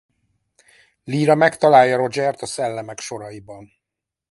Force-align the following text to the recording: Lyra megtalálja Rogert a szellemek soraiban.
Lyra 1.03 1.35
megtalálja 1.35 1.97
Rogert 1.97 2.41
a 2.41 2.45
szellemek 2.45 2.99
soraiban. 2.99 3.71